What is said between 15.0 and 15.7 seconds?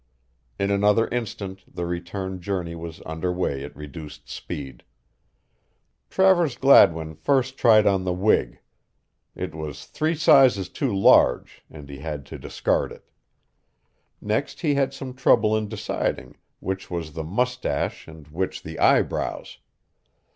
trouble in